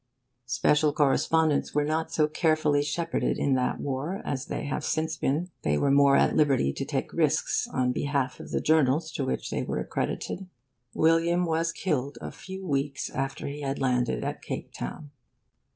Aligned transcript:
Special 0.47 0.91
correspondents 0.93 1.75
were 1.75 1.83
not 1.83 2.11
so 2.11 2.27
carefully 2.27 2.81
shepherded 2.81 3.37
in 3.37 3.53
that 3.53 3.79
war 3.79 4.19
as 4.25 4.47
they 4.47 4.65
have 4.65 4.83
since 4.83 5.15
been. 5.15 5.51
They 5.61 5.77
were 5.77 5.91
more 5.91 6.15
at 6.15 6.35
liberty 6.35 6.73
to 6.73 6.83
take 6.83 7.13
risks, 7.13 7.67
on 7.67 7.91
behalf 7.91 8.39
of 8.39 8.49
the 8.49 8.61
journals 8.61 9.11
to 9.11 9.23
which 9.25 9.51
they 9.51 9.61
were 9.61 9.77
accredited. 9.77 10.47
William 10.95 11.45
was 11.45 11.71
killed 11.71 12.17
a 12.19 12.31
few 12.31 12.65
weeks 12.65 13.11
after 13.11 13.45
he 13.45 13.61
had 13.61 13.77
landed 13.77 14.23
at 14.23 14.41
Cape 14.41 14.73
Town. 14.73 15.11